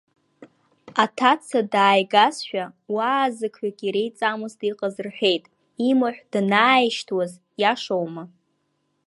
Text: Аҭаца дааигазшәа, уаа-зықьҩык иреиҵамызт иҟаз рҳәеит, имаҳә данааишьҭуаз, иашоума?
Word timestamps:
Аҭаца 1.03 1.59
дааигазшәа, 1.71 2.63
уаа-зықьҩык 2.95 3.77
иреиҵамызт 3.87 4.59
иҟаз 4.69 4.95
рҳәеит, 5.05 5.43
имаҳә 5.89 6.21
данааишьҭуаз, 6.31 7.31
иашоума? 7.61 8.23